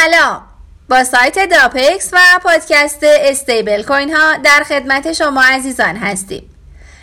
سلام 0.00 0.42
با 0.88 1.04
سایت 1.04 1.48
داپکس 1.50 2.10
و 2.12 2.18
پادکست 2.42 2.98
استیبل 3.02 3.82
کوین 3.82 4.14
ها 4.14 4.36
در 4.36 4.64
خدمت 4.68 5.12
شما 5.12 5.42
عزیزان 5.42 5.96
هستیم 5.96 6.50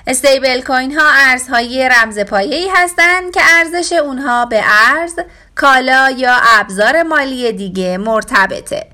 استیبل 0.07 0.61
کوین 0.61 0.97
ها 0.99 1.09
ارزهای 1.29 1.89
رمز 1.89 2.19
پایه‌ای 2.19 2.69
هستند 2.75 3.33
که 3.33 3.41
ارزش 3.43 3.93
اونها 3.93 4.45
به 4.45 4.61
ارز، 4.65 5.13
کالا 5.55 6.09
یا 6.17 6.35
ابزار 6.59 7.03
مالی 7.03 7.51
دیگه 7.51 7.97
مرتبطه. 7.97 8.85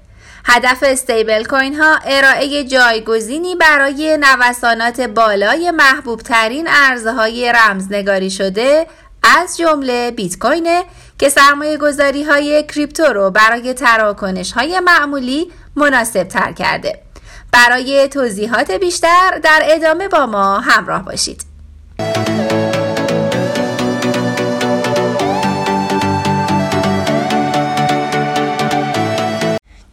هدف 0.46 0.84
استیبل 0.84 1.44
کوین 1.44 1.76
ها 1.76 2.00
ارائه 2.06 2.64
جایگزینی 2.64 3.56
برای 3.56 4.18
نوسانات 4.22 5.02
بالای 5.02 5.72
محبوب 5.72 6.22
ترین 6.22 6.68
ارزهای 6.68 7.54
رمزنگاری 7.56 8.32
شده 8.32 8.88
از 9.24 9.58
جمله 9.58 10.12
بیت 10.12 10.40
کوین 10.40 10.84
که 11.20 11.30
سرمایه 11.30 11.78
گذاری 11.78 12.24
های 12.24 12.64
کریپتو 12.64 13.04
رو 13.04 13.32
برای 13.32 13.74
تراکنش 13.74 14.52
های 14.52 14.80
معمولی 14.80 15.52
مناسب 15.76 16.24
تر 16.24 16.52
کرده. 16.52 17.00
برای 17.52 18.08
توضیحات 18.08 18.72
بیشتر 18.72 19.40
در 19.44 19.62
ادامه 19.66 20.08
با 20.08 20.26
ما 20.26 20.60
همراه 20.60 21.06
باشید. 21.06 21.46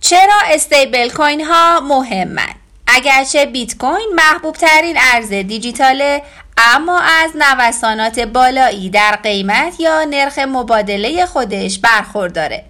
چرا 0.00 0.34
استیبل 0.46 1.08
کوین 1.08 1.44
ها 1.44 1.80
مهمند؟ 1.80 2.54
اگرچه 2.86 3.46
بیت 3.46 3.78
کوین 3.78 4.12
محبوب 4.14 4.56
ترین 4.56 4.96
ارز 5.12 5.28
دیجیتاله 5.28 6.22
اما 6.60 7.00
از 7.00 7.30
نوسانات 7.34 8.20
بالایی 8.20 8.90
در 8.90 9.16
قیمت 9.16 9.80
یا 9.80 10.04
نرخ 10.04 10.38
مبادله 10.38 11.26
خودش 11.26 11.78
برخورداره. 11.78 12.64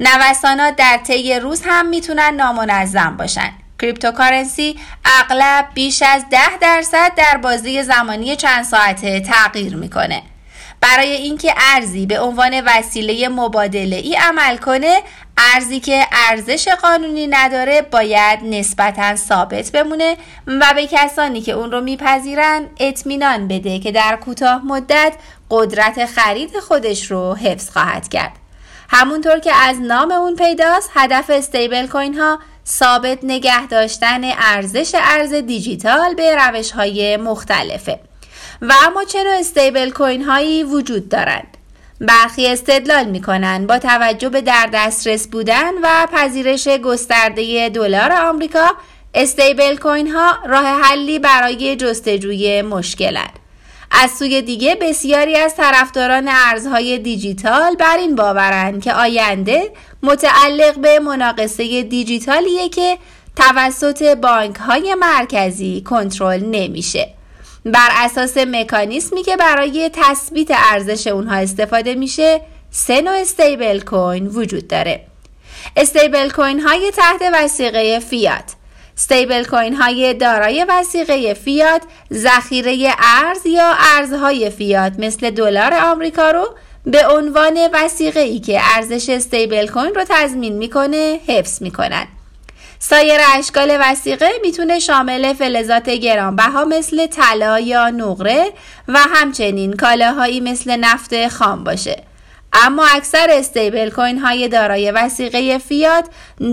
نوسانات 0.00 0.76
در 0.76 1.00
طی 1.06 1.34
روز 1.34 1.62
هم 1.64 1.86
می‌تونن 1.88 2.34
نامنظم 2.34 3.16
باشن. 3.16 3.52
کریپتوکارنسی 3.80 4.78
اغلب 5.04 5.66
بیش 5.74 6.02
از 6.02 6.24
ده 6.30 6.58
درصد 6.60 7.12
در 7.16 7.36
بازی 7.36 7.82
زمانی 7.82 8.36
چند 8.36 8.64
ساعته 8.64 9.20
تغییر 9.20 9.76
می‌کنه. 9.76 10.22
برای 10.80 11.12
اینکه 11.12 11.54
ارزی 11.74 12.06
به 12.06 12.20
عنوان 12.20 12.62
وسیله 12.66 13.28
مبادله 13.28 13.96
ای 13.96 14.16
عمل 14.16 14.56
کنه 14.56 15.02
ارزی 15.38 15.80
که 15.80 16.06
ارزش 16.12 16.68
قانونی 16.68 17.26
نداره 17.26 17.82
باید 17.82 18.38
نسبتا 18.42 19.16
ثابت 19.16 19.70
بمونه 19.70 20.16
و 20.46 20.72
به 20.74 20.86
کسانی 20.86 21.40
که 21.40 21.52
اون 21.52 21.72
رو 21.72 21.80
میپذیرن 21.80 22.66
اطمینان 22.80 23.48
بده 23.48 23.78
که 23.78 23.92
در 23.92 24.18
کوتاه 24.24 24.64
مدت 24.64 25.12
قدرت 25.50 26.06
خرید 26.06 26.58
خودش 26.58 27.10
رو 27.10 27.34
حفظ 27.34 27.70
خواهد 27.70 28.08
کرد. 28.08 28.32
همونطور 28.88 29.38
که 29.38 29.52
از 29.54 29.80
نام 29.80 30.12
اون 30.12 30.36
پیداست 30.36 30.90
هدف 30.94 31.30
استیبل 31.30 31.86
کوین 31.86 32.14
ها 32.14 32.38
ثابت 32.66 33.18
نگه 33.22 33.66
داشتن 33.66 34.24
ارزش 34.24 34.94
ارز 34.94 35.34
دیجیتال 35.34 36.14
به 36.14 36.34
روش 36.34 36.70
های 36.70 37.16
مختلفه. 37.16 38.00
و 38.62 38.72
اما 38.86 39.04
نوع 39.24 39.38
استیبل 39.38 39.90
کوین 39.90 40.22
هایی 40.22 40.62
وجود 40.62 41.08
دارند؟ 41.08 41.55
برخی 42.00 42.46
استدلال 42.46 43.04
می 43.04 43.22
کنند 43.22 43.66
با 43.66 43.78
توجه 43.78 44.28
به 44.28 44.40
در 44.40 44.68
دسترس 44.72 45.26
بودن 45.28 45.72
و 45.82 46.06
پذیرش 46.12 46.68
گسترده 46.68 47.68
دلار 47.68 48.12
آمریکا 48.12 48.66
استیبل 49.14 49.76
کوین 49.76 50.08
ها 50.08 50.38
راه 50.48 50.64
حلی 50.64 51.18
برای 51.18 51.76
جستجوی 51.76 52.62
مشکلند 52.62 53.38
از 53.90 54.10
سوی 54.10 54.42
دیگه 54.42 54.74
بسیاری 54.74 55.36
از 55.36 55.56
طرفداران 55.56 56.28
ارزهای 56.28 56.98
دیجیتال 56.98 57.74
بر 57.74 57.96
این 57.96 58.14
باورند 58.14 58.82
که 58.82 58.92
آینده 58.94 59.72
متعلق 60.02 60.78
به 60.78 60.98
مناقصه 61.00 61.82
دیجیتالیه 61.82 62.68
که 62.68 62.98
توسط 63.36 64.02
بانک 64.02 64.56
های 64.56 64.94
مرکزی 64.94 65.82
کنترل 65.86 66.44
نمیشه. 66.44 67.15
بر 67.66 67.88
اساس 67.92 68.36
مکانیسمی 68.36 69.22
که 69.22 69.36
برای 69.36 69.90
تثبیت 69.92 70.48
ارزش 70.50 71.06
اونها 71.06 71.36
استفاده 71.36 71.94
میشه 71.94 72.40
سه 72.70 73.00
نوع 73.00 73.14
استیبل 73.14 73.80
کوین 73.80 74.26
وجود 74.26 74.68
داره. 74.68 75.00
استیبل 75.76 76.30
کوین 76.30 76.60
های 76.60 76.90
تحت 76.90 77.22
وسیقه 77.32 77.98
فیات 77.98 78.52
استیبل 78.96 79.44
کوین 79.44 79.74
های 79.74 80.14
دارای 80.14 80.66
وسیقه 80.68 81.34
فیات 81.34 81.82
ذخیره 82.12 82.94
ارز 82.98 83.46
یا 83.46 83.72
ارزهای 83.96 84.50
فیات 84.50 84.92
مثل 84.98 85.30
دلار 85.30 85.74
آمریکا 85.74 86.30
رو 86.30 86.54
به 86.84 87.06
عنوان 87.08 87.58
وسیقه 87.72 88.20
ای 88.20 88.38
که 88.38 88.60
ارزش 88.76 89.08
استیبل 89.08 89.66
کوین 89.66 89.94
رو 89.94 90.04
تضمین 90.08 90.56
می‌کنه 90.58 91.20
حفظ 91.28 91.62
می‌کنند 91.62 92.08
سایر 92.78 93.20
اشکال 93.34 93.78
وسیقه 93.80 94.28
می‌تونه 94.42 94.78
شامل 94.78 95.32
فلزات 95.32 95.90
گرانبها 95.90 96.64
مثل 96.64 97.06
طلا 97.06 97.58
یا 97.58 97.90
نقره 97.90 98.52
و 98.88 98.98
همچنین 98.98 99.72
کالاهایی 99.72 100.40
مثل 100.40 100.76
نفت 100.76 101.28
خام 101.28 101.64
باشه. 101.64 102.02
اما 102.52 102.86
اکثر 102.86 103.26
استیبل 103.30 103.90
کوین 103.90 104.18
های 104.18 104.48
دارای 104.48 104.90
وسیقه 104.90 105.58
فیات 105.58 106.04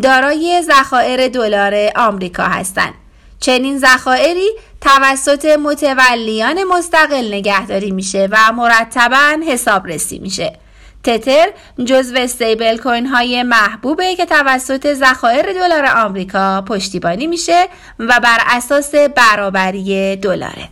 دارای 0.03 0.61
ذخایر 0.61 1.27
دلار 1.27 1.91
آمریکا 1.95 2.43
هستند. 2.43 2.93
چنین 3.39 3.79
ذخایری 3.79 4.49
توسط 4.81 5.45
متولیان 5.45 6.63
مستقل 6.63 7.33
نگهداری 7.33 7.91
میشه 7.91 8.27
و 8.31 8.51
مرتبا 8.51 9.37
حسابرسی 9.47 10.19
میشه. 10.19 10.59
تتر 11.03 11.47
جزو 11.85 12.15
استیبل 12.17 12.77
کوین 12.77 13.05
های 13.05 13.43
محبوبه 13.43 14.15
که 14.15 14.25
توسط 14.25 14.93
ذخایر 14.93 15.53
دلار 15.53 15.85
آمریکا 15.85 16.61
پشتیبانی 16.61 17.27
میشه 17.27 17.67
و 17.99 18.19
بر 18.23 18.37
اساس 18.47 18.95
برابری 18.95 20.15
دلاره. 20.15 20.69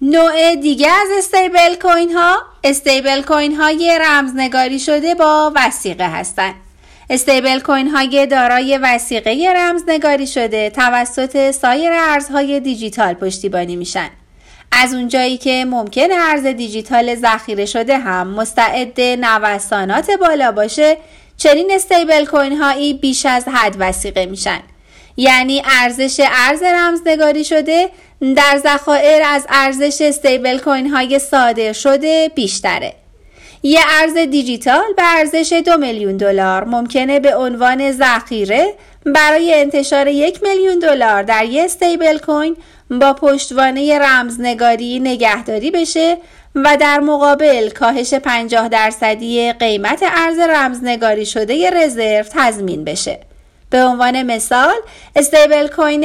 نوع 0.00 0.54
دیگه 0.54 0.88
از 0.88 1.08
استیبل 1.18 1.74
کوین 1.82 2.12
ها 2.12 2.36
استیبل 2.64 3.22
کوین 3.22 3.54
های 3.54 3.98
رمزنگاری 4.02 4.78
شده 4.78 5.14
با 5.14 5.52
وسیقه 5.56 6.08
هستند 6.08 6.65
استیبل 7.10 7.60
کوین 7.60 7.88
های 7.88 8.26
دارای 8.26 8.78
وسیقه 8.78 9.52
رمزنگاری 9.56 10.26
شده 10.26 10.70
توسط 10.70 11.50
سایر 11.50 11.92
ارزهای 11.92 12.60
دیجیتال 12.60 13.14
پشتیبانی 13.14 13.76
میشن. 13.76 14.08
از 14.72 14.94
اونجایی 14.94 15.36
که 15.36 15.64
ممکن 15.64 16.12
ارز 16.12 16.46
دیجیتال 16.46 17.14
ذخیره 17.14 17.66
شده 17.66 17.98
هم 17.98 18.26
مستعد 18.26 19.00
نوسانات 19.00 20.10
بالا 20.20 20.52
باشه 20.52 20.96
چنین 21.36 21.70
استیبل 21.74 22.24
کوین 22.24 22.56
هایی 22.56 22.94
بیش 22.94 23.26
از 23.26 23.48
حد 23.48 23.76
وسیقه 23.78 24.26
میشن. 24.26 24.60
یعنی 25.16 25.62
ارزش 25.82 26.20
ارز 26.48 26.62
رمزنگاری 26.62 27.44
شده 27.44 27.90
در 28.36 28.60
ذخایر 28.64 29.22
از 29.26 29.46
ارزش 29.48 30.00
استیبل 30.00 30.58
کوین 30.58 30.86
های 30.90 31.18
صادر 31.18 31.72
شده 31.72 32.30
بیشتره. 32.34 33.05
یه 33.66 33.80
ارز 34.00 34.14
دیجیتال 34.14 34.92
به 34.96 35.02
ارزش 35.16 35.62
دو 35.66 35.76
میلیون 35.76 36.16
دلار 36.16 36.64
ممکنه 36.64 37.20
به 37.20 37.36
عنوان 37.36 37.92
ذخیره 37.92 38.74
برای 39.06 39.54
انتشار 39.54 40.08
یک 40.08 40.42
میلیون 40.42 40.78
دلار 40.78 41.22
در 41.22 41.44
یه 41.44 41.64
استیبل 41.64 42.18
کوین 42.18 42.56
با 42.90 43.12
پشتوانه 43.12 43.98
رمزنگاری 43.98 45.00
نگهداری 45.00 45.70
بشه 45.70 46.18
و 46.54 46.76
در 46.80 47.00
مقابل 47.00 47.70
کاهش 47.70 48.14
50 48.14 48.68
درصدی 48.68 49.52
قیمت 49.52 50.02
ارز 50.02 50.38
رمزنگاری 50.38 51.26
شده 51.26 51.70
رزرو 51.70 52.24
تضمین 52.32 52.84
بشه. 52.84 53.18
به 53.76 53.84
عنوان 53.84 54.22
مثال 54.22 54.74
stablecoin 55.16 56.04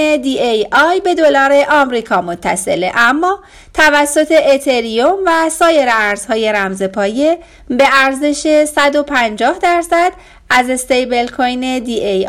A 0.71 0.99
به 0.99 1.15
دلار 1.15 1.65
آمریکا 1.69 2.21
متصله. 2.21 2.91
اما 2.95 3.39
توسط 3.73 4.31
اتریوم 4.31 5.17
و 5.25 5.49
سایر 5.49 5.87
ارزهای 5.91 6.51
رمز 6.51 6.83
پایه 6.83 7.37
به 7.69 7.87
ارزش 7.91 8.65
150 8.65 9.57
درصد 9.59 10.11
از 10.49 10.69
stablecoin 10.69 11.63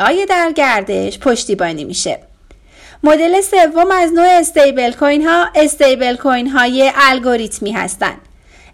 A 0.00 0.26
در 0.26 0.52
گردش 0.52 1.18
پشتیبانی 1.18 1.84
میشه. 1.84 2.18
مدل 3.02 3.40
سوم 3.40 3.90
از 3.90 4.12
نوع 4.12 4.28
stablecoin 4.28 5.26
ها 5.26 5.48
stablecoin 5.54 6.48
های 6.48 6.92
الگوریتمی 6.96 7.72
هستند. 7.72 8.20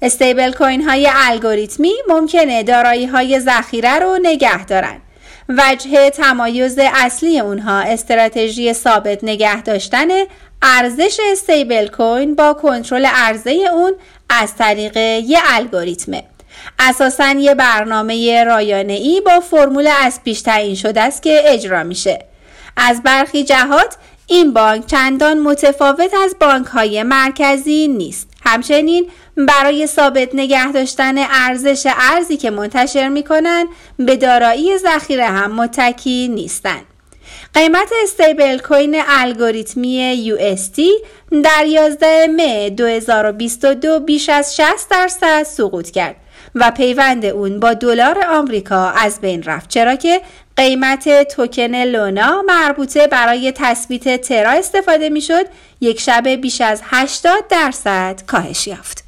stablecoin 0.02 0.82
های 0.82 1.08
الگوریتمی 1.14 1.92
ممکنه 2.08 2.62
دارایی 2.62 3.06
های 3.06 3.40
ذخیره 3.40 3.98
رو 3.98 4.18
نگه 4.22 4.64
دارند 4.64 5.02
وجه 5.48 6.10
تمایز 6.10 6.78
اصلی 6.78 7.40
اونها 7.40 7.78
استراتژی 7.78 8.72
ثابت 8.72 9.24
نگه 9.24 9.62
داشتن 9.62 10.08
ارزش 10.62 11.20
استیبل 11.32 11.86
کوین 11.88 12.34
با 12.34 12.54
کنترل 12.54 13.06
عرضه 13.06 13.50
اون 13.50 13.92
از 14.30 14.54
طریق 14.54 14.96
یه 14.96 15.38
الگوریتمه 15.44 16.24
اساسا 16.78 17.30
یه 17.30 17.54
برنامه 17.54 18.44
رایانه 18.44 18.92
ای 18.92 19.20
با 19.20 19.40
فرمول 19.40 19.88
از 20.02 20.20
پیش 20.24 20.40
تعیین 20.40 20.74
شده 20.74 21.00
است 21.00 21.22
که 21.22 21.40
اجرا 21.44 21.82
میشه 21.82 22.18
از 22.76 23.02
برخی 23.02 23.44
جهات 23.44 23.96
این 24.26 24.52
بانک 24.52 24.86
چندان 24.86 25.38
متفاوت 25.38 26.14
از 26.24 26.36
بانک 26.40 26.66
های 26.66 27.02
مرکزی 27.02 27.88
نیست. 27.88 28.28
همچنین 28.48 29.10
برای 29.36 29.86
ثابت 29.86 30.28
نگه 30.34 30.72
داشتن 30.72 31.18
ارزش 31.18 31.86
ارزی 32.12 32.36
که 32.36 32.50
منتشر 32.50 33.08
می 33.08 33.22
کنند 33.22 33.66
به 33.98 34.16
دارایی 34.16 34.78
ذخیره 34.78 35.26
هم 35.26 35.52
متکی 35.52 36.28
نیستند. 36.28 36.84
قیمت 37.54 37.90
استیبل 38.02 38.58
کوین 38.58 39.02
الگوریتمی 39.08 40.32
UST 40.32 40.80
در 41.44 41.66
11 41.66 42.26
مه 42.26 42.70
2022 42.70 44.00
بیش 44.00 44.28
از 44.28 44.56
60 44.56 44.90
درصد 44.90 45.42
سقوط 45.42 45.90
کرد 45.90 46.16
و 46.54 46.70
پیوند 46.70 47.24
اون 47.24 47.60
با 47.60 47.74
دلار 47.74 48.24
آمریکا 48.30 48.90
از 48.90 49.20
بین 49.20 49.42
رفت 49.42 49.68
چرا 49.68 49.96
که 49.96 50.20
قیمت 50.56 51.28
توکن 51.28 51.74
لونا 51.74 52.42
مربوطه 52.42 53.06
برای 53.06 53.52
تثبیت 53.56 54.20
ترا 54.20 54.50
استفاده 54.50 55.08
می‌شد 55.08 55.46
یک 55.80 56.00
شب 56.00 56.28
بیش 56.28 56.60
از 56.60 56.82
80 56.84 57.48
درصد 57.48 58.22
کاهش 58.26 58.66
یافت. 58.66 59.04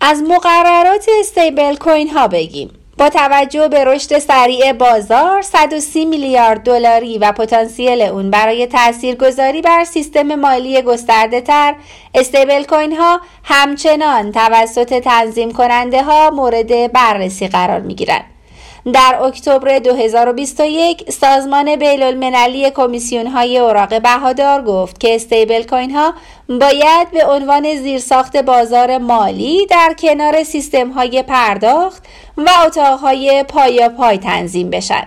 از 0.00 0.22
مقررات 0.28 1.06
استیبل 1.20 1.76
کوین 1.76 2.08
ها 2.08 2.28
بگیم 2.28 2.83
با 3.04 3.10
توجه 3.10 3.68
به 3.68 3.84
رشد 3.84 4.18
سریع 4.18 4.72
بازار 4.72 5.42
130 5.42 6.04
میلیارد 6.04 6.62
دلاری 6.62 7.18
و 7.18 7.32
پتانسیل 7.32 8.02
اون 8.02 8.30
برای 8.30 8.66
تاثیرگذاری 8.66 9.62
بر 9.62 9.84
سیستم 9.84 10.34
مالی 10.34 10.82
گسترده 10.82 11.40
تر 11.40 11.74
استیبل 12.14 12.64
کوین 12.64 12.96
ها 12.96 13.20
همچنان 13.44 14.32
توسط 14.32 14.98
تنظیم 14.98 15.52
کننده 15.52 16.02
ها 16.02 16.30
مورد 16.30 16.92
بررسی 16.92 17.48
قرار 17.48 17.80
می 17.80 17.94
گیرند 17.94 18.33
در 18.92 19.18
اکتبر 19.22 19.78
2021 19.78 21.10
سازمان 21.10 21.76
بین 21.76 22.02
المللی 22.02 22.70
کمیسیون 22.70 23.26
های 23.26 23.58
اوراق 23.58 24.02
بهادار 24.02 24.62
گفت 24.62 25.00
که 25.00 25.14
استیبل 25.14 25.62
کوین 25.62 25.90
ها 25.90 26.14
باید 26.48 27.10
به 27.10 27.26
عنوان 27.26 27.74
زیرساخت 27.74 28.36
بازار 28.36 28.98
مالی 28.98 29.66
در 29.66 29.94
کنار 29.98 30.42
سیستم 30.42 30.90
های 30.90 31.22
پرداخت 31.22 32.02
و 32.36 32.50
اتاقهای 32.66 33.44
پایا 33.48 33.88
پای 33.88 34.18
تنظیم 34.18 34.70
بشن. 34.70 35.06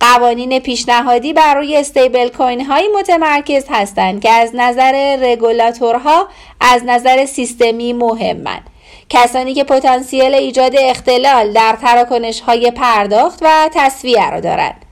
قوانین 0.00 0.58
پیشنهادی 0.58 1.32
برای 1.32 1.76
استیبل 1.76 2.28
کوین 2.28 2.64
های 2.64 2.88
متمرکز 2.98 3.64
هستند 3.68 4.20
که 4.20 4.30
از 4.30 4.50
نظر 4.54 5.16
رگولاتورها 5.22 6.28
از 6.60 6.82
نظر 6.84 7.26
سیستمی 7.26 7.92
مهمند. 7.92 8.77
کسانی 9.10 9.54
که 9.54 9.64
پتانسیل 9.64 10.34
ایجاد 10.34 10.72
اختلال 10.78 11.52
در 11.52 11.76
تراکنش 11.82 12.40
های 12.40 12.70
پرداخت 12.70 13.38
و 13.42 13.70
تصویه 13.74 14.30
را 14.30 14.40
دارند. 14.40 14.84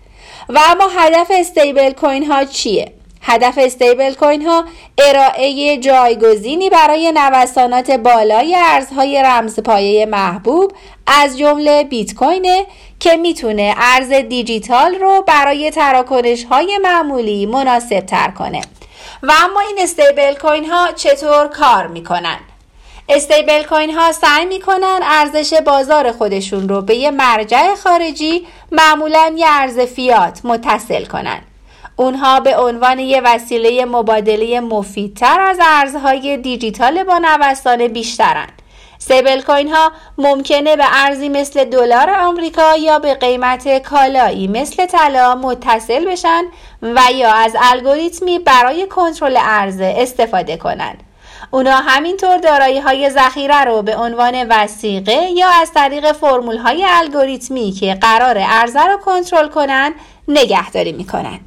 و 0.49 0.59
اما 0.71 0.89
هدف 0.97 1.27
استیبل 1.31 1.91
کوین 1.91 2.27
ها 2.27 2.45
چیه؟ 2.45 2.93
هدف 3.23 3.59
استیبل 3.59 4.15
کوین 4.15 4.47
ها 4.47 4.65
ارائه 4.99 5.77
جایگزینی 5.79 6.71
برای 6.71 7.13
نوسانات 7.15 7.91
بالای 7.91 8.57
ارزهای 8.59 9.23
رمزپایه 9.23 10.07
محبوب 10.07 10.73
از 11.07 11.39
جمله 11.39 11.85
بیت 11.85 12.15
کوینه 12.15 12.67
که 13.01 13.17
می‌تونه 13.17 13.75
ارز 13.79 14.13
دیجیتال 14.13 14.95
رو 14.95 15.25
برای 15.27 15.71
تراکنش 15.71 16.45
های 16.45 16.79
معمولی 16.83 17.47
مناسب 17.47 18.01
تر 18.01 18.31
کنه. 18.31 18.61
و 19.23 19.33
اما 19.45 19.61
این 19.61 19.77
استیبل 19.79 20.35
کوین 20.35 20.65
ها 20.65 20.93
چطور 20.93 21.47
کار 21.47 21.87
می‌کنن؟ 21.87 22.39
استیبل 23.09 23.63
کوین 23.63 23.91
ها 23.95 24.13
سعی 24.13 24.47
می‌کنن 24.47 25.01
ارزش 25.03 25.55
بازار 25.55 26.13
خودشون 26.13 26.69
رو 26.69 26.83
به 26.83 26.95
یه 26.95 27.11
مرجع 27.11 27.75
خارجی 27.75 28.47
معمولا 28.73 29.35
یه 29.37 29.47
ارز 29.49 29.79
فیات 29.81 30.41
متصل 30.45 31.05
کنن. 31.05 31.41
اونها 31.97 32.41
به 32.41 32.57
عنوان 32.57 32.99
یه 32.99 33.21
وسیله 33.21 33.85
مبادله 33.85 34.61
مفیدتر 34.61 35.41
از 35.41 35.59
ارزهای 35.61 36.37
دیجیتال 36.37 37.05
با 37.05 37.19
نوسان 37.19 37.89
بیشترن. 37.89 38.49
استیبل 38.97 39.41
کوین 39.41 39.69
ها 39.69 39.93
ممکنه 40.19 40.77
به 40.77 40.85
ارزی 41.05 41.29
مثل 41.29 41.65
دلار 41.65 42.11
آمریکا 42.11 42.77
یا 42.77 42.99
به 42.99 43.15
قیمت 43.15 43.83
کالایی 43.83 44.49
مثل 44.49 44.87
طلا 44.87 45.35
متصل 45.35 46.05
بشن 46.05 46.45
و 46.83 47.01
یا 47.15 47.33
از 47.33 47.57
الگوریتمی 47.63 48.39
برای 48.39 48.87
کنترل 48.87 49.37
ارزه 49.41 49.95
استفاده 49.99 50.57
کنند 50.57 51.06
اونا 51.57 51.77
همینطور 51.77 52.39
دارایی 52.39 52.79
های 52.79 53.11
ذخیره 53.11 53.65
رو 53.65 53.83
به 53.83 53.97
عنوان 53.97 54.47
وسیقه 54.51 55.31
یا 55.37 55.49
از 55.49 55.73
طریق 55.73 56.13
فرمول 56.13 56.57
های 56.57 56.85
الگوریتمی 56.89 57.73
که 57.73 57.95
قرار 57.95 58.37
ارزه 58.39 58.85
رو 58.85 58.97
کنترل 58.97 59.49
کنن 59.49 59.95
نگهداری 60.29 60.93
می‌کنن. 60.93 61.39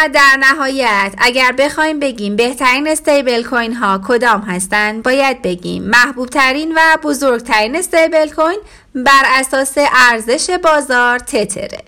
و 0.00 0.08
در 0.08 0.36
نهایت 0.40 1.14
اگر 1.18 1.52
بخوایم 1.52 2.00
بگیم 2.00 2.36
بهترین 2.36 2.88
استیبل 2.88 3.42
کوین 3.42 3.74
ها 3.74 4.00
کدام 4.08 4.40
هستند 4.40 5.02
باید 5.02 5.42
بگیم 5.42 5.82
محبوب 5.82 6.28
ترین 6.28 6.74
و 6.76 6.80
بزرگترین 7.02 7.76
استیبل 7.76 8.28
کوین 8.28 8.58
بر 8.94 9.22
اساس 9.26 9.74
ارزش 10.10 10.50
بازار 10.50 11.18
تتره. 11.18 11.78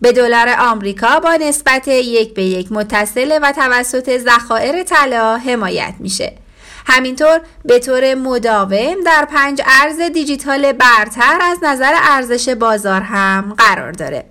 به 0.00 0.12
دلار 0.12 0.48
آمریکا 0.58 1.20
با 1.20 1.34
نسبت 1.34 1.88
یک 1.88 2.34
به 2.34 2.42
یک 2.42 2.72
متصله 2.72 3.38
و 3.38 3.52
توسط 3.52 4.18
ذخایر 4.18 4.82
طلا 4.82 5.36
حمایت 5.36 5.94
میشه. 5.98 6.32
همینطور 6.86 7.40
به 7.64 7.78
طور 7.78 8.14
مداوم 8.14 8.96
در 9.06 9.24
پنج 9.30 9.62
ارز 9.82 10.00
دیجیتال 10.00 10.72
برتر 10.72 11.38
از 11.42 11.58
نظر 11.62 11.92
ارزش 12.02 12.48
بازار 12.48 13.00
هم 13.00 13.54
قرار 13.58 13.92
داره. 13.92 14.24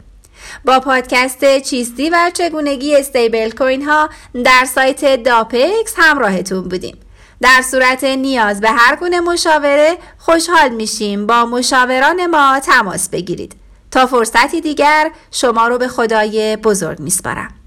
با 0.65 0.79
پادکست 0.79 1.59
چیستی 1.59 2.09
و 2.09 2.31
چگونگی 2.33 2.95
استیبل 2.95 3.51
کوین 3.51 3.81
ها 3.85 4.09
در 4.43 4.65
سایت 4.65 5.23
داپکس 5.23 5.93
همراهتون 5.97 6.61
بودیم. 6.61 6.97
در 7.41 7.61
صورت 7.71 8.03
نیاز 8.03 8.61
به 8.61 8.69
هر 8.69 8.95
گونه 8.95 9.19
مشاوره 9.19 9.97
خوشحال 10.17 10.69
میشیم 10.69 11.27
با 11.27 11.45
مشاوران 11.45 12.25
ما 12.25 12.59
تماس 12.59 13.09
بگیرید. 13.09 13.55
تا 13.91 14.05
فرصتی 14.05 14.61
دیگر 14.61 15.11
شما 15.31 15.67
رو 15.67 15.77
به 15.77 15.87
خدای 15.87 16.57
بزرگ 16.57 16.99
میسپارم. 16.99 17.60